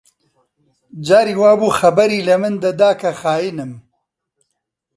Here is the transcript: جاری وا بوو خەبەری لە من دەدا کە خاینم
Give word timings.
جاری 1.05 1.35
وا 1.41 1.51
بوو 1.59 1.75
خەبەری 1.79 2.25
لە 2.27 2.35
من 2.41 2.53
دەدا 2.63 2.91
کە 3.01 3.11
خاینم 3.21 3.71